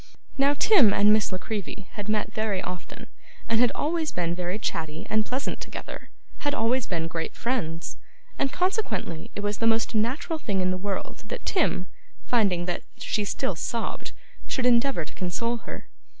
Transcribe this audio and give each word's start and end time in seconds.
Now, 0.35 0.55
Tim 0.55 0.95
and 0.95 1.13
Miss 1.13 1.31
La 1.31 1.37
Creevy 1.37 1.87
had 1.91 2.09
met 2.09 2.33
very 2.33 2.59
often, 2.59 3.05
and 3.47 3.59
had 3.59 3.71
always 3.75 4.11
been 4.11 4.33
very 4.33 4.57
chatty 4.57 5.05
and 5.11 5.27
pleasant 5.27 5.61
together 5.61 6.09
had 6.39 6.55
always 6.55 6.87
been 6.87 7.05
great 7.07 7.35
friends 7.35 7.97
and 8.39 8.51
consequently 8.51 9.29
it 9.35 9.41
was 9.41 9.59
the 9.59 9.67
most 9.67 9.93
natural 9.93 10.39
thing 10.39 10.59
in 10.59 10.71
the 10.71 10.75
world 10.75 11.25
that 11.27 11.45
Tim, 11.45 11.85
finding 12.25 12.65
that 12.65 12.81
she 12.97 13.23
still 13.23 13.55
sobbed, 13.55 14.11
should 14.47 14.65
endeavour 14.65 15.05
to 15.05 15.13
console 15.13 15.57
her. 15.57 15.87